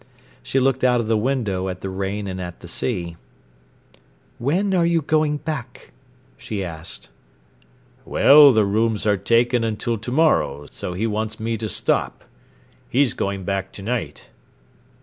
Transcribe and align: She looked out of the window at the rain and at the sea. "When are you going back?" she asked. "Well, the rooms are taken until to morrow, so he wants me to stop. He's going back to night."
She 0.41 0.59
looked 0.59 0.83
out 0.83 0.99
of 0.99 1.05
the 1.05 1.15
window 1.15 1.69
at 1.69 1.81
the 1.81 1.89
rain 1.91 2.25
and 2.25 2.41
at 2.41 2.61
the 2.61 2.67
sea. 2.67 3.17
"When 4.39 4.73
are 4.73 4.83
you 4.83 4.99
going 5.03 5.37
back?" 5.37 5.91
she 6.39 6.63
asked. 6.63 7.09
"Well, 8.03 8.51
the 8.51 8.65
rooms 8.65 9.05
are 9.05 9.15
taken 9.15 9.63
until 9.63 9.99
to 9.99 10.11
morrow, 10.11 10.65
so 10.71 10.93
he 10.93 11.05
wants 11.05 11.39
me 11.39 11.55
to 11.57 11.69
stop. 11.69 12.23
He's 12.89 13.13
going 13.13 13.43
back 13.43 13.71
to 13.73 13.83
night." 13.83 14.29